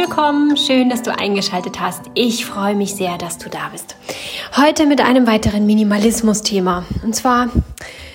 willkommen, 0.00 0.56
schön, 0.56 0.88
dass 0.88 1.02
du 1.02 1.14
eingeschaltet 1.14 1.78
hast. 1.78 2.04
Ich 2.14 2.46
freue 2.46 2.74
mich 2.74 2.94
sehr, 2.94 3.18
dass 3.18 3.36
du 3.36 3.50
da 3.50 3.68
bist. 3.70 3.96
Heute 4.56 4.86
mit 4.86 5.02
einem 5.02 5.26
weiteren 5.26 5.66
Minimalismus-Thema. 5.66 6.86
Und 7.04 7.14
zwar 7.14 7.50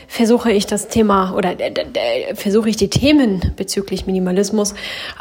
versuche 0.07 0.51
ich 0.51 0.65
das 0.65 0.87
Thema 0.87 1.35
oder 1.35 1.59
äh, 1.59 2.33
versuche 2.33 2.69
ich 2.69 2.75
die 2.75 2.89
Themen 2.89 3.53
bezüglich 3.55 4.07
Minimalismus 4.07 4.73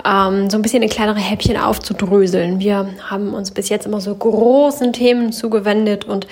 ähm, 0.06 0.48
so 0.48 0.56
ein 0.56 0.62
bisschen 0.62 0.82
in 0.82 0.88
kleinere 0.88 1.18
Häppchen 1.18 1.58
aufzudröseln. 1.58 2.60
Wir 2.60 2.88
haben 3.10 3.34
uns 3.34 3.50
bis 3.50 3.68
jetzt 3.68 3.84
immer 3.84 4.00
so 4.00 4.14
großen 4.14 4.94
Themen 4.94 5.32
zugewendet 5.32 6.06
und 6.06 6.26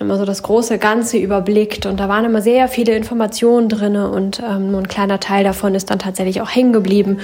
immer 0.00 0.16
so 0.16 0.24
das 0.24 0.42
große 0.42 0.78
Ganze 0.78 1.18
überblickt 1.18 1.84
und 1.84 2.00
da 2.00 2.08
waren 2.08 2.24
immer 2.24 2.40
sehr 2.40 2.68
viele 2.68 2.96
Informationen 2.96 3.68
drinne 3.68 4.10
und 4.10 4.40
ähm, 4.40 4.70
nur 4.70 4.80
ein 4.80 4.88
kleiner 4.88 5.20
Teil 5.20 5.44
davon 5.44 5.74
ist 5.74 5.90
dann 5.90 5.98
tatsächlich 5.98 6.40
auch 6.40 6.48
hängen 6.48 6.72
geblieben 6.72 7.20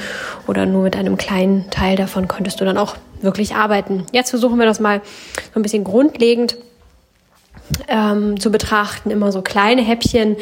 oder 0.46 0.66
nur 0.66 0.82
mit 0.82 0.94
einem 0.94 1.16
kleinen 1.16 1.70
Teil 1.70 1.96
davon 1.96 2.28
konntest 2.28 2.60
du 2.60 2.64
dann 2.66 2.76
auch 2.76 2.96
wirklich 3.22 3.54
arbeiten. 3.54 4.04
Jetzt 4.12 4.30
versuchen 4.30 4.58
wir 4.58 4.66
das 4.66 4.78
mal 4.78 5.00
so 5.54 5.58
ein 5.58 5.62
bisschen 5.62 5.84
grundlegend 5.84 6.58
ähm, 7.88 8.38
zu 8.38 8.50
betrachten, 8.50 9.10
immer 9.10 9.32
so 9.32 9.40
kleine 9.40 9.82
Häppchen, 9.82 10.36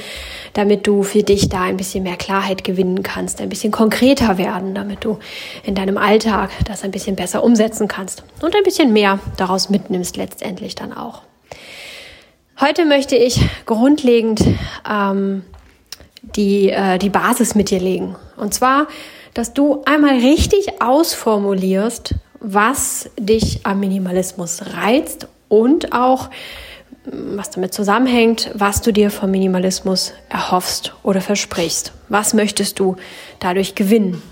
damit 0.55 0.88
du 0.88 1.05
für 1.05 1.22
dich 1.22 1.48
da 1.48 1.62
ein 1.62 1.77
bisschen 1.77 2.02
mehr 2.02 2.16
Klarheit 2.16 2.64
gewinnen 2.64 3.05
kannst, 3.05 3.41
ein 3.41 3.48
bisschen 3.48 3.70
konkreter 3.70 4.38
werden, 4.38 4.74
damit 4.74 5.05
du 5.05 5.19
in 5.62 5.77
deinem 5.77 5.98
Alltag 5.98 6.50
das 6.66 6.82
ein 6.82 6.91
bisschen 6.91 7.14
besser 7.14 7.44
umsetzen 7.44 7.86
kannst 7.86 8.24
und 8.42 8.56
ein 8.56 8.64
bisschen 8.64 8.92
mehr 8.92 9.20
daraus 9.36 9.70
mitnimmst 9.70 10.16
letztendlich 10.16 10.74
dann 10.74 10.92
auch. 10.92 11.22
Heute 12.60 12.84
möchte 12.84 13.16
ich 13.16 13.40
grundlegend 13.66 14.40
ähm, 14.88 15.42
die, 16.22 16.70
äh, 16.70 16.98
die 16.98 17.08
Basis 17.08 17.56
mit 17.56 17.70
dir 17.70 17.80
legen. 17.80 18.14
Und 18.36 18.55
zwar, 18.55 18.86
dass 19.34 19.55
du 19.55 19.83
einmal 19.86 20.19
richtig 20.19 20.80
ausformulierst, 20.80 22.14
was 22.38 23.10
dich 23.19 23.66
am 23.66 23.80
Minimalismus 23.80 24.62
reizt 24.77 25.27
und 25.48 25.92
auch 25.92 26.30
was 27.06 27.50
damit 27.50 27.74
zusammenhängt, 27.74 28.50
was 28.55 28.80
du 28.80 28.92
dir 28.92 29.10
vom 29.10 29.30
Minimalismus 29.30 30.14
erhoffst 30.30 30.94
oder 31.02 31.20
versprichst. 31.20 31.92
Was 32.08 32.33
möchtest 32.33 32.78
du 32.78 32.97
dadurch 33.41 33.74
gewinnen? 33.74 34.22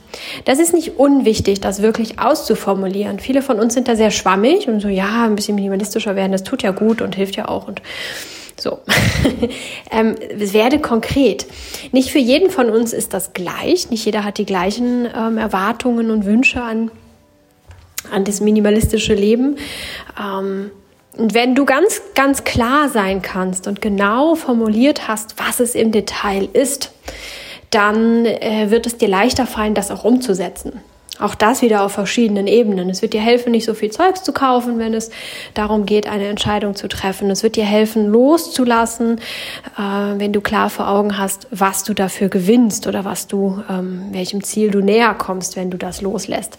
Das 0.45 0.59
ist 0.59 0.73
nicht 0.73 0.99
unwichtig, 0.99 1.61
das 1.61 1.83
wirklich 1.83 2.19
auszuformulieren. 2.19 3.19
Viele 3.19 3.43
von 3.43 3.61
uns 3.61 3.75
sind 3.75 3.89
da 3.89 3.97
sehr 3.97 4.11
schwammig 4.11 4.69
und 4.69 4.81
so, 4.81 4.89
ja, 4.89 5.25
ein 5.25 5.37
bisschen 5.37 5.55
minimalistischer 5.55 6.17
werden, 6.17 6.33
das 6.33 6.45
tut 6.45 6.63
ja 6.63 6.71
gut 6.71 7.03
und 7.03 7.15
hilft 7.15 7.37
ja 7.37 7.49
auch 7.49 7.69
und 7.69 7.83
so. 8.59 8.79
ähm, 9.91 10.15
werde 10.31 10.79
konkret. 10.79 11.47
Nicht 11.93 12.11
für 12.11 12.19
jeden 12.19 12.51
von 12.51 12.71
uns 12.71 12.93
ist 12.93 13.13
das 13.13 13.33
gleich. 13.33 13.91
Nicht 13.91 14.05
jeder 14.05 14.25
hat 14.25 14.39
die 14.39 14.47
gleichen 14.47 15.07
ähm, 15.15 15.37
Erwartungen 15.37 16.11
und 16.11 16.25
Wünsche 16.25 16.63
an, 16.63 16.91
an 18.11 18.25
das 18.25 18.41
minimalistische 18.41 19.15
Leben. 19.15 19.57
Ähm, 20.21 20.71
und 21.17 21.35
wenn 21.35 21.55
du 21.55 21.65
ganz, 21.65 22.01
ganz 22.15 22.45
klar 22.45 22.89
sein 22.89 23.21
kannst 23.21 23.67
und 23.67 23.83
genau 23.83 24.35
formuliert 24.35 25.09
hast, 25.09 25.39
was 25.39 25.61
es 25.61 25.75
im 25.75 25.93
Detail 25.93 26.49
ist, 26.53 26.93
dann 27.71 28.25
äh, 28.25 28.71
wird 28.71 28.87
es 28.87 28.97
dir 28.99 29.09
leichter 29.09 29.47
fallen, 29.47 29.75
das 29.75 29.91
auch 29.91 30.05
umzusetzen. 30.05 30.81
Auch 31.19 31.35
das 31.35 31.61
wieder 31.61 31.85
auf 31.85 31.93
verschiedenen 31.93 32.47
Ebenen. 32.47 32.89
Es 32.89 33.03
wird 33.03 33.13
dir 33.13 33.21
helfen, 33.21 33.53
nicht 33.53 33.67
so 33.67 33.75
viel 33.75 33.91
Zeugs 33.91 34.23
zu 34.23 34.33
kaufen, 34.33 34.79
wenn 34.79 34.95
es 34.95 35.11
darum 35.53 35.85
geht, 35.85 36.09
eine 36.09 36.27
Entscheidung 36.27 36.75
zu 36.75 36.89
treffen. 36.89 37.31
Es 37.31 37.43
wird 37.43 37.57
dir 37.57 37.67
helfen, 37.67 38.09
loszulassen, 38.09 39.19
äh, 39.77 40.19
wenn 40.19 40.33
du 40.33 40.41
klar 40.41 40.71
vor 40.71 40.89
Augen 40.89 41.19
hast, 41.19 41.47
was 41.51 41.85
du 41.85 41.93
dafür 41.93 42.29
gewinnst 42.29 42.87
oder 42.87 43.05
was 43.05 43.27
du, 43.27 43.63
ähm, 43.69 44.07
welchem 44.13 44.43
Ziel 44.43 44.71
du 44.71 44.81
näher 44.81 45.15
kommst, 45.15 45.55
wenn 45.57 45.71
du 45.71 45.77
das 45.77 46.01
loslässt. 46.01 46.57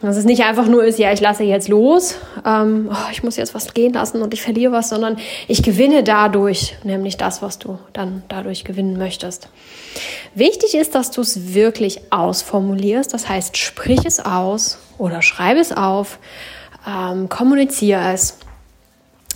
Dass 0.00 0.16
es 0.16 0.24
nicht 0.24 0.44
einfach 0.44 0.68
nur 0.68 0.84
ist, 0.84 1.00
ja, 1.00 1.12
ich 1.12 1.20
lasse 1.20 1.42
jetzt 1.42 1.66
los, 1.66 2.14
ähm, 2.46 2.88
oh, 2.88 3.10
ich 3.10 3.24
muss 3.24 3.36
jetzt 3.36 3.52
was 3.52 3.74
gehen 3.74 3.94
lassen 3.94 4.22
und 4.22 4.32
ich 4.32 4.42
verliere 4.42 4.70
was, 4.70 4.90
sondern 4.90 5.16
ich 5.48 5.64
gewinne 5.64 6.04
dadurch, 6.04 6.76
nämlich 6.84 7.16
das, 7.16 7.42
was 7.42 7.58
du 7.58 7.80
dann 7.94 8.22
dadurch 8.28 8.62
gewinnen 8.62 8.96
möchtest. 8.96 9.48
Wichtig 10.36 10.76
ist, 10.76 10.94
dass 10.94 11.10
du 11.10 11.20
es 11.20 11.52
wirklich 11.52 12.00
ausformulierst, 12.10 13.12
das 13.12 13.28
heißt, 13.28 13.56
sprich 13.56 13.87
es 13.88 14.20
aus 14.20 14.78
oder 14.98 15.22
schreibe 15.22 15.60
es 15.60 15.72
auf, 15.72 16.18
ähm, 16.86 17.28
kommuniziere 17.28 18.12
es. 18.12 18.38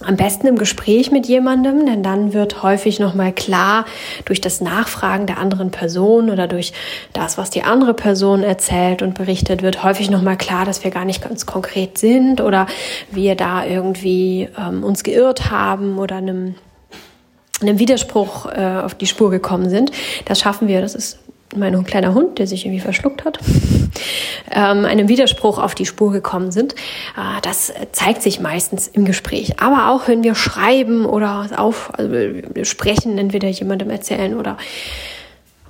Am 0.05 0.17
besten 0.17 0.49
im 0.49 0.59
Gespräch 0.59 1.13
mit 1.13 1.27
jemandem, 1.27 1.87
denn 1.87 2.03
dann 2.03 2.33
wird 2.33 2.65
häufig 2.65 2.99
nochmal 2.99 3.33
klar 3.33 3.85
durch 4.25 4.41
das 4.41 4.61
Nachfragen 4.61 5.29
der 5.29 5.39
anderen 5.39 5.71
Person 5.71 6.29
oder 6.29 6.49
durch 6.49 6.73
das, 7.13 7.39
was 7.39 7.51
die 7.51 7.63
andere 7.63 7.95
Person 7.95 8.43
erzählt 8.43 9.03
und 9.03 9.15
berichtet, 9.15 9.63
wird 9.63 9.85
häufig 9.85 10.11
nochmal 10.11 10.37
klar, 10.37 10.65
dass 10.65 10.83
wir 10.83 10.91
gar 10.91 11.05
nicht 11.05 11.23
ganz 11.23 11.47
konkret 11.47 11.99
sind 11.99 12.41
oder 12.41 12.67
wir 13.13 13.37
da 13.37 13.65
irgendwie 13.65 14.49
ähm, 14.59 14.83
uns 14.83 15.05
geirrt 15.05 15.53
haben 15.53 15.99
oder 15.99 16.17
einem 16.17 16.57
einem 17.61 17.79
Widerspruch 17.79 18.47
äh, 18.47 18.81
auf 18.85 18.95
die 18.95 19.07
Spur 19.07 19.31
gekommen 19.31 19.71
sind. 19.71 19.93
Das 20.25 20.41
schaffen 20.41 20.67
wir, 20.67 20.81
das 20.81 20.97
ist 20.97 21.21
mein 21.57 21.85
kleiner 21.85 22.15
Hund, 22.15 22.39
der 22.39 22.47
sich 22.47 22.65
irgendwie 22.65 22.81
verschluckt 22.81 23.25
hat, 23.25 23.39
ähm, 24.51 24.85
einem 24.85 25.09
Widerspruch 25.09 25.59
auf 25.59 25.75
die 25.75 25.87
Spur 25.87 26.13
gekommen 26.13 26.51
sind. 26.51 26.75
Äh, 27.17 27.41
das 27.43 27.73
zeigt 27.93 28.23
sich 28.23 28.41
meistens 28.41 28.89
im 28.89 29.05
Gespräch. 29.05 29.61
Aber 29.61 29.91
auch 29.91 30.09
wenn 30.09 30.23
wir 30.23 30.35
schreiben 30.35 31.07
oder 31.07 31.49
auf, 31.57 31.91
also 31.99 32.11
wir 32.11 32.65
sprechen, 32.65 33.19
entweder 33.19 33.49
jemandem 33.49 33.91
erzählen 33.91 34.37
oder 34.37 34.57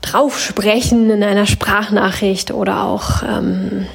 drauf 0.01 0.39
sprechen 0.39 1.11
in 1.11 1.23
einer 1.23 1.47
Sprachnachricht 1.47 2.53
oder 2.53 2.83
auch 2.83 3.23
ähm, 3.23 3.87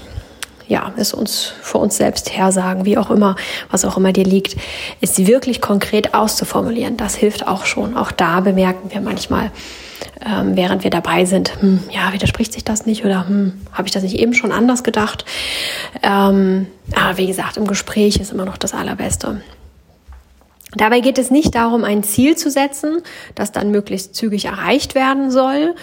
ja, 0.68 0.92
es 0.98 1.14
uns 1.14 1.54
vor 1.62 1.81
uns 1.81 1.98
selbst 1.98 2.36
hersagen, 2.36 2.86
wie 2.86 2.98
auch 2.98 3.09
immer, 3.09 3.36
was 3.69 3.86
auch 3.86 3.98
immer 3.98 4.12
dir 4.12 4.25
liegt, 4.25 4.58
ist 5.00 5.25
wirklich 5.25 5.62
konkret 5.62 6.14
auszuformulieren. 6.14 6.98
Das 6.98 7.16
hilft 7.16 7.48
auch 7.48 7.66
schon. 7.66 7.96
Auch 7.96 8.12
da 8.12 8.42
bemerken 8.42 8.92
wir 8.92 9.02
manchmal, 9.02 9.52
ähm, 10.25 10.56
während 10.56 10.84
wir 10.84 10.91
dabei 10.91 11.25
sind, 11.25 11.62
hm, 11.62 11.81
ja, 11.91 12.13
widerspricht 12.13 12.53
sich 12.53 12.63
das 12.63 12.85
nicht 12.85 13.06
oder 13.06 13.28
hm, 13.28 13.53
habe 13.72 13.88
ich 13.88 13.91
das 13.91 14.03
nicht 14.03 14.16
eben 14.16 14.34
schon 14.34 14.52
anders 14.52 14.84
gedacht? 14.84 15.25
Ähm, 16.03 16.68
aber 16.96 17.18
wie 17.18 17.28
gesagt, 17.28 17.58
im 17.58 17.68
Gespräch 17.68 18.18
ist 18.18 18.31
immer 18.31 18.46
noch 18.46 18.57
das 18.57 18.74
Allerbeste. 18.74 19.41
Dabei 20.75 21.00
geht 21.00 21.18
es 21.18 21.31
nicht 21.31 21.56
darum, 21.56 21.84
ein 21.84 22.03
Ziel 22.03 22.36
zu 22.36 22.52
setzen, 22.52 23.02
das 23.36 23.52
dann 23.52 23.72
möglichst 23.72 24.16
zügig 24.16 24.46
erreicht 24.46 24.96
werden 24.96 25.31
soll, 25.31 25.75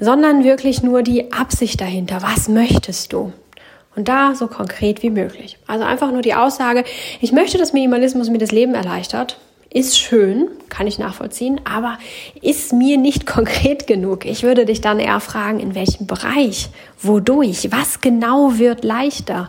sondern 0.00 0.42
wirklich 0.42 0.82
nur 0.82 1.02
die 1.02 1.32
Absicht 1.32 1.80
dahinter. 1.80 2.22
Was 2.22 2.48
möchtest 2.48 3.12
du? 3.12 3.32
Und 3.94 4.08
da 4.08 4.34
so 4.34 4.48
konkret 4.48 5.02
wie 5.02 5.10
möglich. 5.10 5.58
Also 5.66 5.84
einfach 5.84 6.10
nur 6.10 6.22
die 6.22 6.34
Aussage, 6.34 6.84
ich 7.20 7.32
möchte, 7.32 7.58
dass 7.58 7.72
Minimalismus 7.72 8.30
mir 8.30 8.38
das 8.38 8.50
Leben 8.50 8.74
erleichtert. 8.74 9.38
Ist 9.74 9.98
schön, 9.98 10.48
kann 10.68 10.86
ich 10.86 10.98
nachvollziehen, 10.98 11.58
aber 11.64 11.98
ist 12.42 12.74
mir 12.74 12.98
nicht 12.98 13.26
konkret 13.26 13.86
genug. 13.86 14.26
Ich 14.26 14.42
würde 14.42 14.66
dich 14.66 14.82
dann 14.82 15.00
eher 15.00 15.18
fragen, 15.20 15.60
in 15.60 15.74
welchem 15.74 16.06
Bereich, 16.06 16.68
wodurch, 17.00 17.68
was 17.70 18.02
genau 18.02 18.58
wird 18.58 18.84
leichter? 18.84 19.48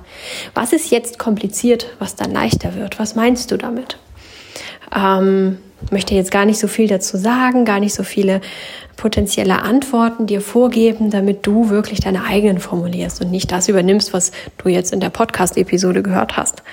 Was 0.53 0.71
ist 0.71 0.91
jetzt 0.91 1.19
kompliziert, 1.19 1.87
was 1.99 2.15
dann 2.15 2.31
leichter 2.31 2.75
wird? 2.75 2.99
Was 2.99 3.15
meinst 3.15 3.51
du 3.51 3.57
damit? 3.57 3.97
Ähm, 4.95 5.57
möchte 5.91 6.15
jetzt 6.15 6.31
gar 6.31 6.45
nicht 6.45 6.59
so 6.59 6.69
viel 6.69 6.87
dazu 6.87 7.17
sagen, 7.17 7.65
gar 7.65 7.81
nicht 7.81 7.93
so 7.93 8.03
viele 8.03 8.39
potenzielle 8.95 9.61
Antworten 9.61 10.25
dir 10.25 10.39
vorgeben, 10.39 11.09
damit 11.09 11.45
du 11.45 11.69
wirklich 11.69 11.99
deine 11.99 12.23
eigenen 12.23 12.59
formulierst 12.59 13.21
und 13.21 13.29
nicht 13.29 13.51
das 13.51 13.67
übernimmst, 13.67 14.13
was 14.13 14.31
du 14.57 14.69
jetzt 14.69 14.93
in 14.93 15.01
der 15.01 15.09
Podcast-Episode 15.09 16.01
gehört 16.01 16.37
hast. 16.37 16.63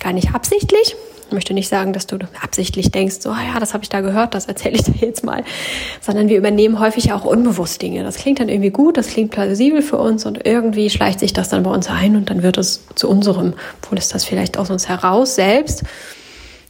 Gar 0.00 0.14
nicht 0.14 0.34
absichtlich. 0.34 0.96
Ich 1.28 1.34
möchte 1.34 1.52
nicht 1.52 1.68
sagen, 1.68 1.92
dass 1.92 2.06
du 2.06 2.16
absichtlich 2.42 2.90
denkst, 2.90 3.16
so, 3.20 3.30
ah 3.30 3.42
ja, 3.52 3.60
das 3.60 3.74
habe 3.74 3.84
ich 3.84 3.90
da 3.90 4.00
gehört, 4.00 4.34
das 4.34 4.46
erzähle 4.46 4.76
ich 4.76 4.82
dir 4.84 5.06
jetzt 5.06 5.24
mal, 5.24 5.44
sondern 6.00 6.28
wir 6.30 6.38
übernehmen 6.38 6.80
häufig 6.80 7.12
auch 7.12 7.24
unbewusst 7.24 7.82
Dinge. 7.82 8.02
Das 8.02 8.16
klingt 8.16 8.40
dann 8.40 8.48
irgendwie 8.48 8.70
gut, 8.70 8.96
das 8.96 9.08
klingt 9.08 9.30
plausibel 9.30 9.82
für 9.82 9.98
uns 9.98 10.24
und 10.24 10.46
irgendwie 10.46 10.88
schleicht 10.88 11.20
sich 11.20 11.34
das 11.34 11.50
dann 11.50 11.64
bei 11.64 11.70
uns 11.70 11.90
ein 11.90 12.16
und 12.16 12.30
dann 12.30 12.42
wird 12.42 12.56
es 12.56 12.82
zu 12.94 13.10
unserem, 13.10 13.52
obwohl 13.82 13.98
es 13.98 14.08
das 14.08 14.24
vielleicht 14.24 14.56
aus 14.56 14.70
uns 14.70 14.88
heraus 14.88 15.34
selbst 15.34 15.84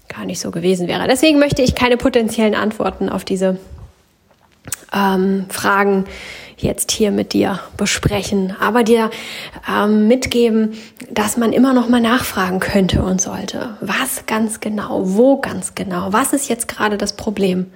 gar 0.09 0.25
nicht 0.25 0.41
so 0.41 0.51
gewesen 0.51 0.89
wäre. 0.89 1.07
Deswegen 1.07 1.39
möchte 1.39 1.63
ich 1.63 1.77
keine 1.77 1.97
potenziellen 1.97 2.55
Antworten 2.55 3.09
auf 3.09 3.25
diese 3.25 3.59
ähm, 4.93 5.47
Fragen 5.49 6.05
jetzt 6.57 6.91
hier 6.91 7.13
mit 7.13 7.33
dir 7.33 7.61
besprechen, 7.77 8.55
aber 8.61 8.83
dir 8.83 9.11
ähm, 9.71 10.09
mitgeben, 10.09 10.75
dass 11.11 11.37
man 11.37 11.53
immer 11.53 11.73
noch 11.73 11.89
mal 11.89 12.01
nachfragen 12.01 12.61
könnte 12.61 13.03
und 13.03 13.21
sollte. 13.21 13.77
Was 13.81 14.27
ganz 14.27 14.61
genau, 14.61 15.03
wo 15.05 15.41
ganz 15.41 15.75
genau, 15.75 16.13
was 16.13 16.33
ist 16.33 16.49
jetzt 16.49 16.69
gerade 16.69 16.99
das 16.99 17.15
Problem? 17.15 17.67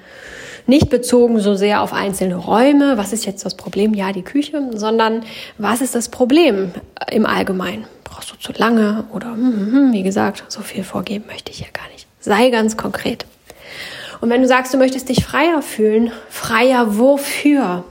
Nicht 0.66 0.90
bezogen 0.90 1.40
so 1.40 1.54
sehr 1.54 1.82
auf 1.82 1.92
einzelne 1.92 2.36
Räume, 2.36 2.96
was 2.96 3.12
ist 3.12 3.26
jetzt 3.26 3.44
das 3.44 3.56
Problem? 3.56 3.94
Ja, 3.94 4.12
die 4.12 4.22
Küche, 4.22 4.70
sondern 4.74 5.24
was 5.58 5.80
ist 5.80 5.94
das 5.94 6.08
Problem 6.08 6.72
im 7.10 7.26
Allgemeinen? 7.26 7.84
Brauchst 8.04 8.30
du 8.32 8.36
zu 8.36 8.52
lange 8.52 9.04
oder 9.12 9.32
hm, 9.32 9.52
hm, 9.52 9.72
hm 9.72 9.92
wie 9.92 10.02
gesagt, 10.02 10.44
so 10.48 10.60
viel 10.60 10.84
vorgeben 10.84 11.24
möchte 11.26 11.50
ich 11.50 11.60
ja 11.60 11.66
gar 11.72 11.88
nicht. 11.92 12.06
Sei 12.20 12.50
ganz 12.50 12.76
konkret. 12.76 13.26
Und 14.22 14.30
wenn 14.30 14.40
du 14.40 14.46
sagst, 14.46 14.72
du 14.72 14.78
möchtest 14.78 15.08
dich 15.08 15.24
freier 15.24 15.62
fühlen, 15.62 16.12
freier 16.30 16.96
wofür? 16.96 17.82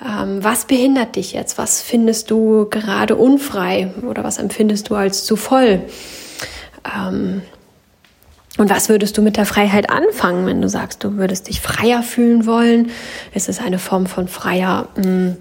Ähm, 0.00 0.44
was 0.44 0.64
behindert 0.64 1.16
dich 1.16 1.32
jetzt? 1.32 1.58
Was 1.58 1.82
findest 1.82 2.30
du 2.30 2.68
gerade 2.70 3.16
unfrei 3.16 3.92
oder 4.08 4.22
was 4.22 4.38
empfindest 4.38 4.90
du 4.90 4.94
als 4.94 5.24
zu 5.24 5.34
voll? 5.34 5.80
Ähm, 6.96 7.42
und 8.58 8.70
was 8.70 8.88
würdest 8.88 9.18
du 9.18 9.22
mit 9.22 9.36
der 9.36 9.44
Freiheit 9.44 9.90
anfangen, 9.90 10.46
wenn 10.46 10.62
du 10.62 10.68
sagst, 10.68 11.02
du 11.02 11.16
würdest 11.16 11.48
dich 11.48 11.60
freier 11.60 12.04
fühlen 12.04 12.46
wollen? 12.46 12.92
Ist 13.34 13.48
es 13.48 13.58
eine 13.58 13.80
Form 13.80 14.06
von 14.06 14.28
freier, 14.28 14.86
hm, 14.94 15.36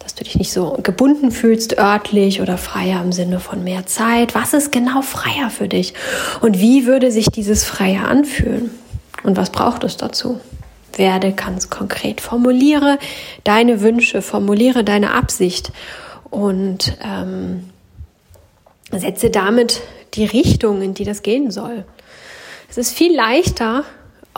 dass 0.00 0.16
du 0.16 0.24
dich 0.24 0.34
nicht 0.34 0.52
so 0.52 0.76
gebunden 0.82 1.30
fühlst 1.30 1.78
örtlich 1.78 2.40
oder 2.40 2.58
freier 2.58 3.00
im 3.00 3.12
Sinne 3.12 3.38
von 3.38 3.62
mehr 3.62 3.86
Zeit? 3.86 4.34
Was 4.34 4.54
ist 4.54 4.72
genau 4.72 5.02
freier 5.02 5.50
für 5.50 5.68
dich? 5.68 5.94
Und 6.40 6.58
wie 6.58 6.86
würde 6.86 7.12
sich 7.12 7.26
dieses 7.26 7.62
freier 7.62 8.08
anfühlen? 8.08 8.81
Und 9.22 9.36
was 9.36 9.50
braucht 9.50 9.84
es 9.84 9.96
dazu? 9.96 10.40
Werde 10.94 11.32
ganz 11.32 11.70
konkret. 11.70 12.20
Formuliere 12.20 12.98
deine 13.44 13.80
Wünsche, 13.80 14.22
formuliere 14.22 14.84
deine 14.84 15.14
Absicht 15.14 15.72
und 16.30 16.96
ähm, 17.02 17.70
setze 18.90 19.30
damit 19.30 19.80
die 20.14 20.24
Richtung, 20.24 20.82
in 20.82 20.94
die 20.94 21.04
das 21.04 21.22
gehen 21.22 21.50
soll. 21.50 21.84
Es 22.68 22.78
ist 22.78 22.92
viel 22.92 23.14
leichter, 23.14 23.84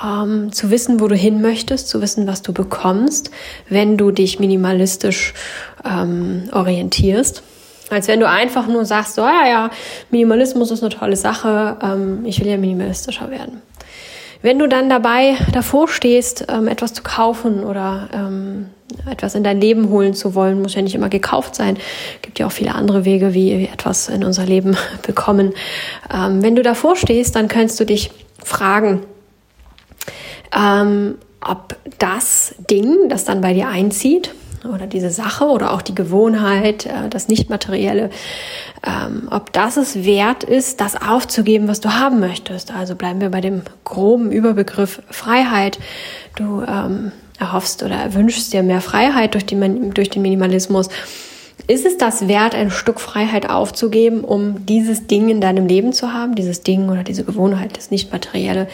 ähm, 0.03 0.53
zu 0.53 0.71
wissen, 0.71 1.01
wo 1.01 1.09
du 1.09 1.15
hin 1.15 1.41
möchtest, 1.41 1.89
zu 1.89 2.01
wissen, 2.01 2.27
was 2.27 2.43
du 2.43 2.53
bekommst, 2.53 3.31
wenn 3.69 3.97
du 3.97 4.11
dich 4.11 4.41
minimalistisch 4.41 5.35
ähm, 5.85 6.49
orientierst. 6.53 7.43
Als 7.91 8.09
wenn 8.09 8.19
du 8.19 8.29
einfach 8.29 8.67
nur 8.67 8.85
sagst, 8.85 9.15
so, 9.15 9.23
ja, 9.23 9.47
ja, 9.47 9.71
Minimalismus 10.11 10.71
ist 10.71 10.83
eine 10.83 10.93
tolle 10.93 11.17
Sache, 11.17 11.77
ähm, 11.83 12.25
ich 12.25 12.41
will 12.41 12.49
ja 12.49 12.57
minimalistischer 12.57 13.31
werden. 13.31 13.63
Wenn 14.45 14.59
du 14.59 14.69
dann 14.69 14.91
dabei 14.91 15.39
davor 15.53 15.89
stehst, 15.89 16.49
ähm, 16.51 16.69
etwas 16.69 16.93
zu 16.93 17.03
kaufen 17.03 17.65
oder 17.65 18.11
ähm, 18.13 18.67
etwas 19.11 19.35
in 19.35 19.43
dein 19.43 19.59
Leben 19.59 19.89
holen 19.89 20.13
zu 20.13 20.35
wollen, 20.35 20.61
muss 20.61 20.75
ja 20.75 20.83
nicht 20.83 20.95
immer 20.95 21.09
gekauft 21.09 21.55
sein. 21.55 21.79
Gibt 22.21 22.39
ja 22.39 22.47
auch 22.47 22.53
viele 22.53 22.75
andere 22.75 23.07
Wege, 23.07 23.33
wie 23.33 23.59
wir 23.59 23.73
etwas 23.73 24.11
in 24.11 24.23
unser 24.23 24.45
Leben 24.45 24.77
bekommen. 25.07 25.55
Ähm, 26.13 26.43
wenn 26.43 26.57
du 26.57 26.63
davor 26.63 26.95
stehst, 26.95 27.37
dann 27.37 27.49
kannst 27.49 27.81
du 27.81 27.87
dich 27.87 28.11
fragen, 28.45 29.01
ähm, 30.55 31.15
ob 31.41 31.77
das 31.99 32.55
Ding, 32.71 33.09
das 33.09 33.25
dann 33.25 33.41
bei 33.41 33.55
dir 33.55 33.69
einzieht, 33.69 34.35
oder 34.73 34.87
diese 34.87 35.11
Sache 35.11 35.45
oder 35.45 35.73
auch 35.73 35.83
die 35.83 35.95
Gewohnheit, 35.95 36.87
äh, 36.87 37.09
das 37.11 37.29
Nichtmaterielle, 37.29 38.11
ähm, 38.87 39.29
ob 39.31 39.53
das 39.53 39.77
es 39.77 40.05
wert 40.05 40.45
ist, 40.45 40.81
das 40.81 41.01
aufzugeben, 41.01 41.69
was 41.69 41.81
du 41.81 41.95
haben 41.95 42.21
möchtest. 42.21 42.73
Also 42.73 42.95
bleiben 42.95 43.21
wir 43.21 43.31
bei 43.31 43.41
dem 43.41 43.63
groben 43.85 44.33
Überbegriff 44.33 45.03
Freiheit. 45.11 45.79
Du 46.37 46.63
ähm, 46.63 47.13
erhoffst 47.39 47.83
oder 47.83 48.15
wünschst 48.15 48.53
dir 48.53 48.63
mehr 48.63 48.81
Freiheit 48.81 49.35
durch, 49.35 49.47
die, 49.47 49.57
durch 49.93 50.11
den 50.11 50.23
Minimalismus. 50.23 50.89
Ist 51.67 51.87
es 51.87 51.97
das 51.97 52.29
wert, 52.29 52.55
ein 52.55 52.71
Stück 52.71 53.01
Freiheit 53.01 53.49
aufzugeben, 53.49 54.23
um 54.23 54.67
dieses 54.67 55.07
Ding 55.07 55.31
in 55.31 55.41
deinem 55.41 55.67
Leben 55.67 55.93
zu 55.93 56.13
haben, 56.13 56.35
dieses 56.35 56.63
Ding 56.63 56.91
oder 56.91 57.05
diese 57.05 57.25
Gewohnheit, 57.25 57.77
das 57.77 57.91
Nichtmaterielle? 57.91 58.69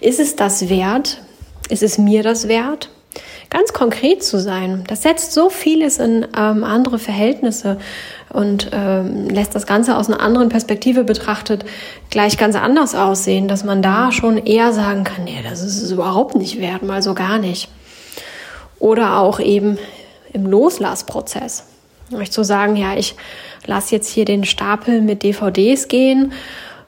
Ist 0.00 0.20
es 0.20 0.36
das 0.36 0.68
wert? 0.68 1.22
Ist 1.68 1.82
es 1.82 1.98
mir 1.98 2.22
das 2.22 2.46
wert? 2.46 2.90
Ganz 3.50 3.72
konkret 3.72 4.22
zu 4.22 4.38
sein. 4.38 4.84
Das 4.88 5.02
setzt 5.02 5.32
so 5.32 5.50
vieles 5.50 5.98
in 5.98 6.26
ähm, 6.36 6.64
andere 6.64 6.98
Verhältnisse 6.98 7.78
und 8.32 8.70
ähm, 8.72 9.28
lässt 9.28 9.54
das 9.54 9.66
Ganze 9.66 9.96
aus 9.96 10.08
einer 10.08 10.20
anderen 10.20 10.48
Perspektive 10.48 11.04
betrachtet 11.04 11.64
gleich 12.10 12.36
ganz 12.38 12.56
anders 12.56 12.94
aussehen, 12.94 13.48
dass 13.48 13.64
man 13.64 13.82
da 13.82 14.12
schon 14.12 14.38
eher 14.38 14.72
sagen 14.72 15.04
kann, 15.04 15.24
nee, 15.24 15.40
das 15.48 15.62
ist 15.62 15.82
es 15.82 15.90
überhaupt 15.90 16.34
nicht 16.34 16.60
wert, 16.60 16.82
mal 16.82 17.02
so 17.02 17.14
gar 17.14 17.38
nicht. 17.38 17.68
Oder 18.78 19.18
auch 19.18 19.40
eben 19.40 19.78
im 20.32 20.46
Loslassprozess. 20.46 21.64
Euch 22.14 22.30
zu 22.30 22.44
sagen, 22.44 22.76
ja, 22.76 22.96
ich 22.96 23.16
lasse 23.64 23.94
jetzt 23.94 24.08
hier 24.08 24.24
den 24.24 24.44
Stapel 24.44 25.00
mit 25.00 25.22
DVDs 25.22 25.88
gehen 25.88 26.32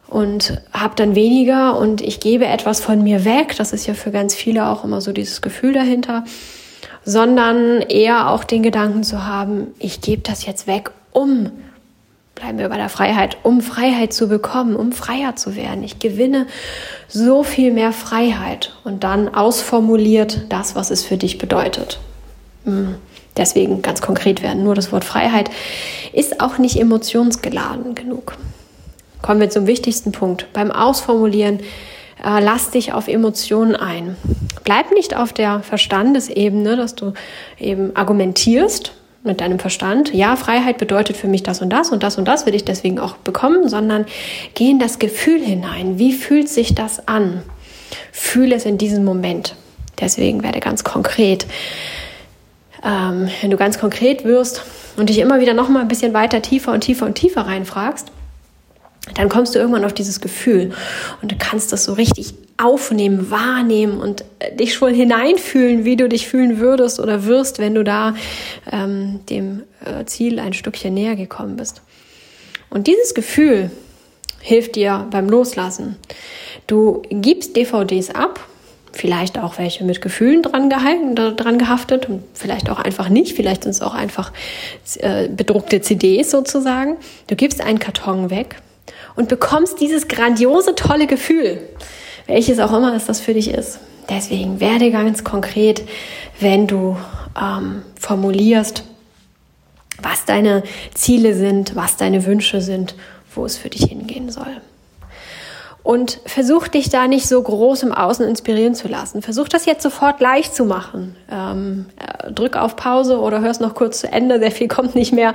und 0.08 0.60
habe 0.72 0.94
dann 0.96 1.14
weniger 1.14 1.78
und 1.78 2.00
ich 2.00 2.20
gebe 2.20 2.46
etwas 2.46 2.80
von 2.80 3.02
mir 3.02 3.24
weg. 3.24 3.54
Das 3.56 3.72
ist 3.72 3.86
ja 3.86 3.94
für 3.94 4.10
ganz 4.10 4.34
viele 4.34 4.66
auch 4.66 4.84
immer 4.84 5.00
so 5.00 5.12
dieses 5.12 5.42
Gefühl 5.42 5.74
dahinter, 5.74 6.24
sondern 7.04 7.80
eher 7.82 8.30
auch 8.30 8.44
den 8.44 8.62
Gedanken 8.62 9.04
zu 9.04 9.26
haben, 9.26 9.68
ich 9.78 10.00
gebe 10.00 10.22
das 10.22 10.44
jetzt 10.46 10.66
weg, 10.66 10.90
um 11.12 11.50
bleiben 12.34 12.58
wir 12.58 12.68
bei 12.68 12.76
der 12.76 12.88
Freiheit, 12.88 13.38
um 13.42 13.60
Freiheit 13.60 14.12
zu 14.12 14.28
bekommen, 14.28 14.76
um 14.76 14.92
freier 14.92 15.34
zu 15.34 15.56
werden. 15.56 15.82
Ich 15.82 15.98
gewinne 15.98 16.46
so 17.08 17.42
viel 17.42 17.72
mehr 17.72 17.92
Freiheit 17.92 18.76
und 18.84 19.02
dann 19.02 19.34
ausformuliert 19.34 20.42
das, 20.48 20.76
was 20.76 20.90
es 20.90 21.04
für 21.04 21.16
dich 21.16 21.38
bedeutet. 21.38 21.98
Hm. 22.64 22.94
Deswegen 23.36 23.82
ganz 23.82 24.02
konkret 24.02 24.42
werden. 24.42 24.64
Nur 24.64 24.74
das 24.74 24.92
Wort 24.92 25.04
Freiheit 25.04 25.50
ist 26.12 26.40
auch 26.40 26.58
nicht 26.58 26.80
emotionsgeladen 26.80 27.94
genug. 27.94 28.36
Kommen 29.22 29.40
wir 29.40 29.50
zum 29.50 29.66
wichtigsten 29.66 30.12
Punkt. 30.12 30.46
Beim 30.52 30.70
Ausformulieren 30.70 31.60
äh, 32.24 32.40
lass 32.40 32.70
dich 32.70 32.92
auf 32.92 33.08
Emotionen 33.08 33.76
ein. 33.76 34.16
Bleib 34.64 34.92
nicht 34.92 35.16
auf 35.16 35.32
der 35.32 35.60
Verstandesebene, 35.60 36.76
dass 36.76 36.94
du 36.94 37.12
eben 37.58 37.94
argumentierst 37.96 38.92
mit 39.24 39.40
deinem 39.40 39.58
Verstand. 39.58 40.14
Ja, 40.14 40.36
Freiheit 40.36 40.78
bedeutet 40.78 41.16
für 41.16 41.28
mich 41.28 41.42
das 41.42 41.60
und 41.60 41.70
das 41.70 41.90
und 41.90 42.02
das 42.02 42.18
und 42.18 42.26
das 42.26 42.46
will 42.46 42.54
ich 42.54 42.64
deswegen 42.64 42.98
auch 42.98 43.16
bekommen, 43.16 43.68
sondern 43.68 44.06
geh 44.54 44.70
in 44.70 44.78
das 44.78 44.98
Gefühl 44.98 45.40
hinein. 45.40 45.98
Wie 45.98 46.12
fühlt 46.12 46.48
sich 46.48 46.74
das 46.74 47.06
an? 47.08 47.42
Fühle 48.12 48.54
es 48.54 48.64
in 48.64 48.78
diesem 48.78 49.04
Moment. 49.04 49.54
Deswegen 50.00 50.42
werde 50.42 50.60
ganz 50.60 50.84
konkret. 50.84 51.46
Ähm, 52.84 53.28
wenn 53.40 53.50
du 53.50 53.56
ganz 53.56 53.78
konkret 53.78 54.24
wirst 54.24 54.62
und 54.96 55.08
dich 55.08 55.18
immer 55.18 55.40
wieder 55.40 55.54
noch 55.54 55.68
mal 55.68 55.80
ein 55.80 55.88
bisschen 55.88 56.14
weiter 56.14 56.40
tiefer 56.42 56.72
und 56.72 56.80
tiefer 56.80 57.06
und 57.06 57.14
tiefer 57.14 57.42
reinfragst, 57.42 58.12
dann 59.14 59.28
kommst 59.28 59.54
du 59.54 59.58
irgendwann 59.58 59.84
auf 59.84 59.92
dieses 59.92 60.20
Gefühl 60.20 60.72
und 61.22 61.32
du 61.32 61.36
kannst 61.38 61.72
das 61.72 61.84
so 61.84 61.92
richtig 61.94 62.34
aufnehmen, 62.56 63.30
wahrnehmen 63.30 64.00
und 64.00 64.24
äh, 64.40 64.54
dich 64.54 64.74
schon 64.74 64.92
hineinfühlen, 64.92 65.84
wie 65.84 65.96
du 65.96 66.08
dich 66.08 66.28
fühlen 66.28 66.58
würdest 66.58 67.00
oder 67.00 67.24
wirst, 67.24 67.58
wenn 67.58 67.74
du 67.74 67.84
da 67.84 68.14
ähm, 68.70 69.20
dem 69.30 69.62
äh, 69.84 70.04
Ziel 70.04 70.40
ein 70.40 70.52
Stückchen 70.52 70.92
näher 70.92 71.16
gekommen 71.16 71.56
bist. 71.56 71.82
Und 72.68 72.86
dieses 72.86 73.14
Gefühl 73.14 73.70
hilft 74.40 74.76
dir 74.76 75.06
beim 75.10 75.28
Loslassen. 75.28 75.96
Du 76.66 77.02
gibst 77.10 77.56
DVDs 77.56 78.10
ab, 78.10 78.40
vielleicht 78.92 79.38
auch 79.38 79.58
welche 79.58 79.84
mit 79.84 80.02
Gefühlen 80.02 80.42
dran, 80.42 80.68
gehalten, 80.68 81.14
dran 81.14 81.58
gehaftet 81.58 82.08
und 82.08 82.24
vielleicht 82.34 82.68
auch 82.70 82.80
einfach 82.80 83.08
nicht, 83.08 83.36
vielleicht 83.36 83.62
sind 83.62 83.70
es 83.70 83.82
auch 83.82 83.94
einfach 83.94 84.32
äh, 84.96 85.28
bedruckte 85.28 85.80
CDs 85.80 86.30
sozusagen. 86.30 86.96
Du 87.28 87.36
gibst 87.36 87.60
einen 87.60 87.78
Karton 87.78 88.30
weg 88.30 88.56
und 89.18 89.28
bekommst 89.28 89.80
dieses 89.80 90.06
grandiose, 90.06 90.76
tolle 90.76 91.08
Gefühl, 91.08 91.60
welches 92.28 92.60
auch 92.60 92.72
immer 92.72 92.94
es 92.94 93.06
das 93.06 93.20
für 93.20 93.34
dich 93.34 93.50
ist. 93.50 93.80
Deswegen 94.08 94.60
werde 94.60 94.92
ganz 94.92 95.24
konkret, 95.24 95.82
wenn 96.38 96.68
du 96.68 96.96
ähm, 97.36 97.82
formulierst, 97.98 98.84
was 100.00 100.24
deine 100.24 100.62
Ziele 100.94 101.34
sind, 101.34 101.74
was 101.74 101.96
deine 101.96 102.26
Wünsche 102.26 102.60
sind, 102.60 102.94
wo 103.34 103.44
es 103.44 103.58
für 103.58 103.68
dich 103.68 103.86
hingehen 103.86 104.30
soll. 104.30 104.60
Und 105.88 106.20
versuch 106.26 106.68
dich 106.68 106.90
da 106.90 107.08
nicht 107.08 107.26
so 107.26 107.40
groß 107.40 107.84
im 107.84 107.92
Außen 107.92 108.28
inspirieren 108.28 108.74
zu 108.74 108.88
lassen. 108.88 109.22
Versuch 109.22 109.48
das 109.48 109.64
jetzt 109.64 109.82
sofort 109.82 110.20
leicht 110.20 110.54
zu 110.54 110.66
machen. 110.66 111.16
Ähm, 111.32 111.86
äh, 111.96 112.30
drück 112.30 112.56
auf 112.58 112.76
Pause 112.76 113.18
oder 113.18 113.40
hörst 113.40 113.62
noch 113.62 113.74
kurz 113.74 114.00
zu 114.00 114.12
Ende, 114.12 114.38
sehr 114.38 114.50
viel 114.50 114.68
kommt 114.68 114.94
nicht 114.94 115.14
mehr. 115.14 115.32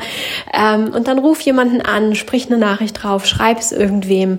Ähm, 0.54 0.94
und 0.94 1.08
dann 1.08 1.18
ruf 1.18 1.42
jemanden 1.42 1.82
an, 1.82 2.14
sprich 2.14 2.52
eine 2.52 2.60
Nachricht 2.60 3.02
drauf, 3.02 3.26
schreib 3.26 3.58
es 3.58 3.72
irgendwem 3.72 4.38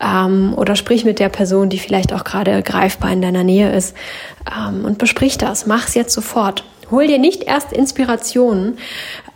ähm, 0.00 0.54
oder 0.56 0.76
sprich 0.76 1.04
mit 1.04 1.18
der 1.18 1.28
Person, 1.28 1.70
die 1.70 1.80
vielleicht 1.80 2.12
auch 2.12 2.22
gerade 2.22 2.62
greifbar 2.62 3.10
in 3.10 3.20
deiner 3.20 3.42
Nähe 3.42 3.72
ist 3.74 3.96
ähm, 4.56 4.84
und 4.84 4.98
besprich 4.98 5.38
das. 5.38 5.66
Mach 5.66 5.88
es 5.88 5.96
jetzt 5.96 6.14
sofort. 6.14 6.62
Hol 6.92 7.08
dir 7.08 7.18
nicht 7.18 7.42
erst 7.42 7.72
Inspirationen. 7.72 8.78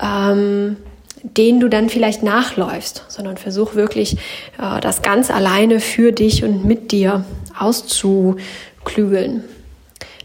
Ähm, 0.00 0.76
denen 1.22 1.60
du 1.60 1.68
dann 1.68 1.88
vielleicht 1.88 2.22
nachläufst, 2.22 3.04
sondern 3.08 3.36
versuch 3.36 3.74
wirklich 3.74 4.16
äh, 4.58 4.80
das 4.80 5.02
ganz 5.02 5.30
alleine 5.30 5.80
für 5.80 6.12
dich 6.12 6.44
und 6.44 6.64
mit 6.64 6.92
dir 6.92 7.24
auszuklügeln. 7.58 9.44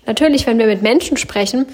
Natürlich, 0.06 0.48
wenn 0.48 0.58
wir 0.58 0.68
mit 0.68 0.82
Menschen 0.82 1.18
sprechen, 1.18 1.66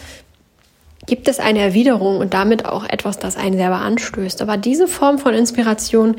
gibt 1.05 1.27
es 1.27 1.39
eine 1.39 1.60
Erwiderung 1.60 2.17
und 2.17 2.33
damit 2.33 2.65
auch 2.65 2.86
etwas, 2.86 3.19
das 3.19 3.36
einen 3.36 3.57
selber 3.57 3.77
anstößt. 3.77 4.41
Aber 4.41 4.57
diese 4.57 4.88
Form 4.88 5.19
von 5.19 5.33
Inspiration 5.33 6.15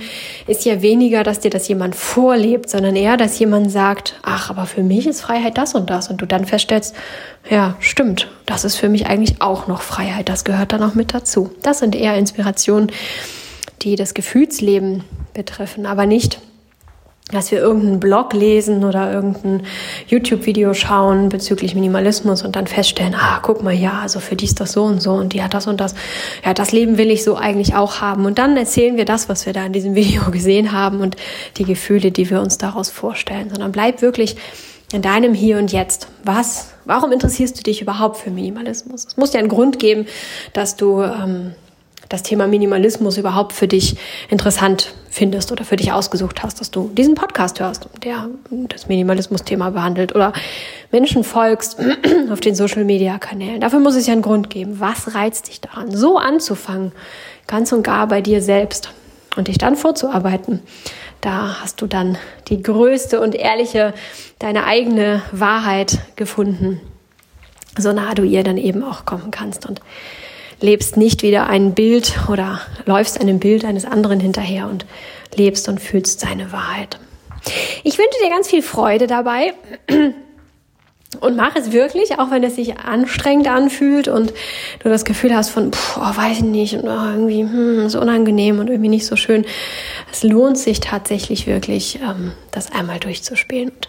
ist 0.46 0.64
ja 0.64 0.82
weniger, 0.82 1.22
dass 1.22 1.40
dir 1.40 1.50
das 1.50 1.68
jemand 1.68 1.94
vorlebt, 1.94 2.68
sondern 2.68 2.96
eher, 2.96 3.16
dass 3.16 3.38
jemand 3.38 3.70
sagt, 3.70 4.18
ach, 4.22 4.50
aber 4.50 4.66
für 4.66 4.82
mich 4.82 5.06
ist 5.06 5.22
Freiheit 5.22 5.56
das 5.56 5.74
und 5.74 5.88
das. 5.88 6.08
Und 6.08 6.20
du 6.20 6.26
dann 6.26 6.44
feststellst, 6.44 6.94
ja, 7.48 7.76
stimmt, 7.80 8.28
das 8.46 8.64
ist 8.64 8.76
für 8.76 8.88
mich 8.88 9.06
eigentlich 9.06 9.40
auch 9.40 9.66
noch 9.66 9.82
Freiheit. 9.82 10.28
Das 10.28 10.44
gehört 10.44 10.72
dann 10.72 10.82
auch 10.82 10.94
mit 10.94 11.14
dazu. 11.14 11.50
Das 11.62 11.78
sind 11.78 11.94
eher 11.94 12.16
Inspirationen, 12.16 12.92
die 13.82 13.96
das 13.96 14.14
Gefühlsleben 14.14 15.04
betreffen, 15.32 15.86
aber 15.86 16.06
nicht 16.06 16.40
dass 17.30 17.50
wir 17.50 17.58
irgendeinen 17.58 18.00
Blog 18.00 18.34
lesen 18.34 18.84
oder 18.84 19.10
irgendein 19.10 19.62
YouTube-Video 20.08 20.74
schauen 20.74 21.30
bezüglich 21.30 21.74
Minimalismus 21.74 22.42
und 22.42 22.54
dann 22.54 22.66
feststellen, 22.66 23.14
ah, 23.14 23.40
guck 23.42 23.62
mal, 23.62 23.72
ja, 23.72 24.00
also 24.02 24.20
für 24.20 24.36
die 24.36 24.44
ist 24.44 24.60
das 24.60 24.72
so 24.72 24.84
und 24.84 25.00
so 25.00 25.12
und 25.12 25.32
die 25.32 25.42
hat 25.42 25.54
das 25.54 25.66
und 25.66 25.80
das. 25.80 25.94
Ja, 26.44 26.52
das 26.52 26.72
Leben 26.72 26.98
will 26.98 27.10
ich 27.10 27.24
so 27.24 27.36
eigentlich 27.36 27.74
auch 27.74 28.02
haben. 28.02 28.26
Und 28.26 28.38
dann 28.38 28.58
erzählen 28.58 28.98
wir 28.98 29.06
das, 29.06 29.30
was 29.30 29.46
wir 29.46 29.54
da 29.54 29.64
in 29.64 29.72
diesem 29.72 29.94
Video 29.94 30.30
gesehen 30.30 30.72
haben 30.72 31.00
und 31.00 31.16
die 31.56 31.64
Gefühle, 31.64 32.10
die 32.10 32.28
wir 32.28 32.42
uns 32.42 32.58
daraus 32.58 32.90
vorstellen, 32.90 33.48
sondern 33.48 33.72
bleib 33.72 34.02
wirklich 34.02 34.36
in 34.92 35.00
deinem 35.00 35.32
Hier 35.32 35.56
und 35.56 35.72
Jetzt. 35.72 36.08
Was, 36.24 36.74
warum 36.84 37.10
interessierst 37.10 37.58
du 37.58 37.62
dich 37.62 37.80
überhaupt 37.80 38.18
für 38.18 38.30
Minimalismus? 38.30 39.06
Es 39.06 39.16
muss 39.16 39.32
ja 39.32 39.40
einen 39.40 39.48
Grund 39.48 39.78
geben, 39.78 40.06
dass 40.52 40.76
du 40.76 41.00
ähm, 41.02 41.54
das 42.08 42.22
Thema 42.22 42.46
Minimalismus 42.46 43.18
überhaupt 43.18 43.52
für 43.52 43.68
dich 43.68 43.96
interessant 44.28 44.94
findest 45.10 45.52
oder 45.52 45.64
für 45.64 45.76
dich 45.76 45.92
ausgesucht 45.92 46.42
hast, 46.42 46.60
dass 46.60 46.70
du 46.70 46.90
diesen 46.92 47.14
Podcast 47.14 47.60
hörst, 47.60 47.88
der 48.02 48.28
das 48.50 48.88
Minimalismus-Thema 48.88 49.70
behandelt 49.70 50.14
oder 50.14 50.32
Menschen 50.90 51.24
folgst 51.24 51.78
auf 52.30 52.40
den 52.40 52.54
Social-Media-Kanälen. 52.54 53.60
Dafür 53.60 53.78
muss 53.80 53.94
es 53.94 54.06
ja 54.06 54.12
einen 54.12 54.22
Grund 54.22 54.50
geben. 54.50 54.80
Was 54.80 55.14
reizt 55.14 55.48
dich 55.48 55.60
daran, 55.60 55.94
so 55.94 56.18
anzufangen, 56.18 56.92
ganz 57.46 57.72
und 57.72 57.82
gar 57.82 58.08
bei 58.08 58.20
dir 58.20 58.42
selbst 58.42 58.90
und 59.36 59.48
dich 59.48 59.58
dann 59.58 59.76
vorzuarbeiten? 59.76 60.62
Da 61.20 61.60
hast 61.62 61.80
du 61.80 61.86
dann 61.86 62.18
die 62.48 62.62
größte 62.62 63.20
und 63.20 63.34
ehrliche, 63.34 63.94
deine 64.38 64.64
eigene 64.64 65.22
Wahrheit 65.32 65.98
gefunden, 66.16 66.80
so 67.78 67.92
nah 67.92 68.14
du 68.14 68.24
ihr 68.24 68.42
dann 68.42 68.58
eben 68.58 68.82
auch 68.82 69.04
kommen 69.04 69.30
kannst 69.30 69.64
und 69.64 69.80
lebst 70.64 70.96
nicht 70.96 71.22
wieder 71.22 71.46
ein 71.46 71.74
Bild 71.74 72.14
oder 72.28 72.60
läufst 72.86 73.20
einem 73.20 73.38
Bild 73.38 73.64
eines 73.64 73.84
anderen 73.84 74.18
hinterher 74.18 74.66
und 74.66 74.86
lebst 75.36 75.68
und 75.68 75.80
fühlst 75.80 76.20
seine 76.20 76.52
Wahrheit. 76.52 76.98
Ich 77.84 77.98
wünsche 77.98 78.18
dir 78.24 78.30
ganz 78.30 78.48
viel 78.48 78.62
Freude 78.62 79.06
dabei 79.06 79.52
und 81.20 81.36
mach 81.36 81.56
es 81.56 81.72
wirklich, 81.72 82.18
auch 82.18 82.30
wenn 82.30 82.42
es 82.44 82.56
sich 82.56 82.78
anstrengend 82.78 83.48
anfühlt 83.48 84.08
und 84.08 84.32
du 84.80 84.88
das 84.88 85.04
Gefühl 85.04 85.34
hast 85.34 85.50
von, 85.50 85.72
pff, 85.72 85.96
oh, 85.96 86.16
weiß 86.16 86.38
ich 86.38 86.44
nicht, 86.44 86.74
und 86.74 86.84
oh, 86.84 87.10
irgendwie 87.10 87.42
hm, 87.42 87.88
so 87.88 88.00
unangenehm 88.00 88.58
und 88.58 88.68
irgendwie 88.68 88.88
nicht 88.88 89.06
so 89.06 89.16
schön. 89.16 89.44
Es 90.12 90.22
lohnt 90.22 90.58
sich 90.58 90.80
tatsächlich 90.80 91.46
wirklich, 91.46 92.00
ähm, 92.02 92.32
das 92.50 92.72
einmal 92.72 93.00
durchzuspielen. 93.00 93.70
Und 93.70 93.88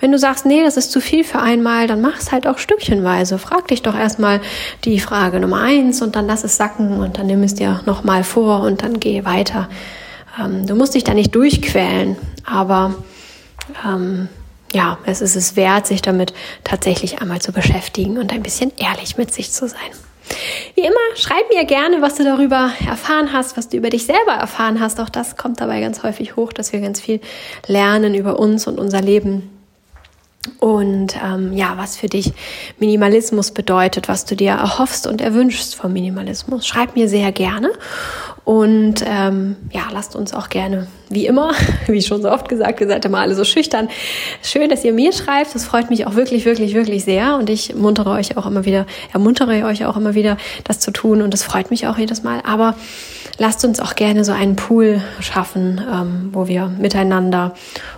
wenn 0.00 0.12
du 0.12 0.18
sagst, 0.18 0.46
nee, 0.46 0.62
das 0.62 0.76
ist 0.76 0.92
zu 0.92 1.00
viel 1.00 1.24
für 1.24 1.40
einmal, 1.40 1.86
dann 1.86 2.00
mach 2.00 2.18
es 2.18 2.32
halt 2.32 2.46
auch 2.46 2.58
stückchenweise. 2.58 3.38
Frag 3.38 3.68
dich 3.68 3.82
doch 3.82 3.96
erstmal 3.96 4.40
die 4.84 5.00
Frage 5.00 5.40
Nummer 5.40 5.60
eins 5.60 6.02
und 6.02 6.16
dann 6.16 6.26
lass 6.26 6.44
es 6.44 6.56
sacken 6.56 6.98
und 7.00 7.18
dann 7.18 7.26
nimm 7.26 7.42
es 7.42 7.54
dir 7.54 7.80
nochmal 7.86 8.24
vor 8.24 8.60
und 8.62 8.82
dann 8.82 9.00
geh 9.00 9.24
weiter. 9.24 9.68
Ähm, 10.42 10.66
du 10.66 10.74
musst 10.74 10.94
dich 10.94 11.04
da 11.04 11.14
nicht 11.14 11.34
durchquälen, 11.34 12.16
aber 12.44 12.94
ähm, 13.84 14.28
ja, 14.72 14.98
es 15.06 15.20
ist 15.20 15.36
es 15.36 15.56
wert, 15.56 15.86
sich 15.86 16.02
damit 16.02 16.34
tatsächlich 16.64 17.20
einmal 17.20 17.40
zu 17.40 17.52
beschäftigen 17.52 18.18
und 18.18 18.32
ein 18.32 18.42
bisschen 18.42 18.72
ehrlich 18.76 19.16
mit 19.16 19.32
sich 19.32 19.52
zu 19.52 19.68
sein. 19.68 19.90
Wie 20.74 20.80
immer, 20.82 20.96
schreib 21.14 21.48
mir 21.50 21.64
gerne, 21.64 22.02
was 22.02 22.16
du 22.16 22.24
darüber 22.24 22.72
erfahren 22.86 23.32
hast, 23.32 23.56
was 23.56 23.68
du 23.68 23.76
über 23.76 23.90
dich 23.90 24.06
selber 24.06 24.32
erfahren 24.32 24.80
hast. 24.80 24.98
Auch 25.00 25.08
das 25.08 25.36
kommt 25.36 25.60
dabei 25.60 25.80
ganz 25.80 26.02
häufig 26.02 26.36
hoch, 26.36 26.52
dass 26.52 26.72
wir 26.72 26.80
ganz 26.80 27.00
viel 27.00 27.20
lernen 27.66 28.14
über 28.14 28.38
uns 28.38 28.66
und 28.66 28.78
unser 28.78 29.00
Leben. 29.00 29.50
Und 30.58 31.16
ähm, 31.24 31.52
ja, 31.52 31.74
was 31.76 31.96
für 31.96 32.08
dich 32.08 32.32
Minimalismus 32.78 33.50
bedeutet, 33.50 34.08
was 34.08 34.24
du 34.24 34.36
dir 34.36 34.52
erhoffst 34.52 35.06
und 35.06 35.20
erwünschst 35.20 35.74
vom 35.74 35.92
Minimalismus. 35.92 36.66
Schreib 36.66 36.96
mir 36.96 37.08
sehr 37.08 37.32
gerne. 37.32 37.70
Und 38.46 39.02
ähm, 39.04 39.56
ja, 39.72 39.88
lasst 39.92 40.14
uns 40.14 40.32
auch 40.32 40.48
gerne, 40.48 40.86
wie 41.08 41.26
immer, 41.26 41.50
wie 41.88 42.00
schon 42.00 42.22
so 42.22 42.30
oft 42.30 42.48
gesagt, 42.48 42.80
ihr 42.80 42.86
seid 42.86 43.04
immer 43.04 43.18
alle 43.18 43.34
so 43.34 43.42
schüchtern. 43.42 43.88
Schön, 44.40 44.70
dass 44.70 44.84
ihr 44.84 44.92
mir 44.92 45.12
schreibt. 45.12 45.52
Das 45.56 45.64
freut 45.64 45.90
mich 45.90 46.06
auch 46.06 46.14
wirklich, 46.14 46.44
wirklich, 46.44 46.72
wirklich 46.74 47.04
sehr. 47.04 47.34
Und 47.34 47.50
ich 47.50 47.74
muntere 47.74 48.10
euch 48.10 48.36
auch 48.36 48.46
immer 48.46 48.64
wieder, 48.64 48.86
ermuntere 49.12 49.64
euch 49.64 49.84
auch 49.84 49.96
immer 49.96 50.14
wieder, 50.14 50.36
das 50.62 50.78
zu 50.78 50.92
tun. 50.92 51.22
Und 51.22 51.34
das 51.34 51.42
freut 51.42 51.72
mich 51.72 51.88
auch 51.88 51.98
jedes 51.98 52.22
Mal. 52.22 52.40
Aber 52.46 52.76
lasst 53.36 53.64
uns 53.64 53.80
auch 53.80 53.96
gerne 53.96 54.24
so 54.24 54.30
einen 54.30 54.54
Pool 54.54 55.02
schaffen, 55.18 55.80
ähm, 55.92 56.28
wo 56.30 56.46
wir 56.46 56.68
miteinander, 56.68 57.52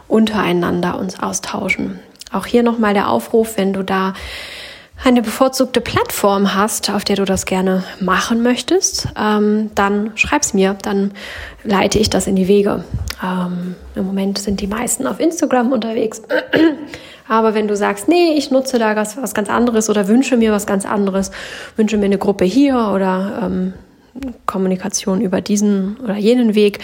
untereinander 0.08 0.98
uns 0.98 1.20
austauschen. 1.20 1.98
Auch 2.32 2.46
hier 2.46 2.62
nochmal 2.62 2.94
der 2.94 3.10
Aufruf, 3.10 3.58
wenn 3.58 3.74
du 3.74 3.84
da 3.84 4.14
eine 5.04 5.22
bevorzugte 5.22 5.80
Plattform 5.80 6.54
hast, 6.54 6.90
auf 6.90 7.04
der 7.04 7.16
du 7.16 7.24
das 7.24 7.46
gerne 7.46 7.84
machen 8.00 8.42
möchtest, 8.42 9.08
ähm, 9.18 9.70
dann 9.74 10.12
schreib's 10.16 10.54
mir, 10.54 10.76
dann 10.82 11.12
leite 11.62 11.98
ich 11.98 12.10
das 12.10 12.26
in 12.26 12.36
die 12.36 12.48
Wege. 12.48 12.84
Ähm, 13.22 13.76
Im 13.94 14.06
Moment 14.06 14.38
sind 14.38 14.60
die 14.60 14.66
meisten 14.66 15.06
auf 15.06 15.20
Instagram 15.20 15.72
unterwegs. 15.72 16.22
Aber 17.28 17.54
wenn 17.54 17.68
du 17.68 17.76
sagst, 17.76 18.08
nee, 18.08 18.34
ich 18.36 18.50
nutze 18.50 18.78
da 18.78 18.96
was, 18.96 19.16
was 19.18 19.34
ganz 19.34 19.50
anderes 19.50 19.90
oder 19.90 20.08
wünsche 20.08 20.36
mir 20.36 20.50
was 20.50 20.66
ganz 20.66 20.86
anderes, 20.86 21.30
wünsche 21.76 21.98
mir 21.98 22.06
eine 22.06 22.18
Gruppe 22.18 22.44
hier 22.44 22.90
oder 22.94 23.40
ähm, 23.42 23.74
Kommunikation 24.46 25.20
über 25.20 25.40
diesen 25.40 25.98
oder 25.98 26.16
jenen 26.16 26.54
Weg, 26.54 26.80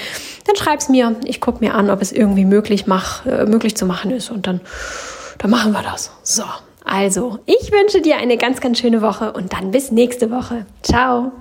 dann 0.47 0.54
schreib's 0.56 0.88
mir. 0.88 1.16
Ich 1.25 1.40
gucke 1.40 1.64
mir 1.64 1.75
an, 1.75 1.90
ob 1.90 2.02
es 2.02 2.12
irgendwie 2.12 2.44
möglich, 2.44 2.87
mach, 2.87 3.26
äh, 3.26 3.47
möglich 3.47 3.75
zu 3.76 3.87
machen 3.87 4.11
ist 4.11 4.30
und 4.30 4.47
dann, 4.47 4.61
dann 5.38 5.50
machen 5.50 5.73
wir 5.73 5.83
das. 5.83 6.12
So. 6.23 6.44
Also, 6.84 7.38
ich 7.46 7.72
wünsche 7.72 8.02
dir 8.02 8.18
eine 8.18 8.36
ganz, 8.36 8.60
ganz 8.60 8.78
schöne 8.78 9.00
Woche 9.00 9.32
und 9.32 9.52
dann 9.54 9.70
bis 9.70 9.90
nächste 9.90 10.30
Woche. 10.30 10.66
Ciao. 10.82 11.32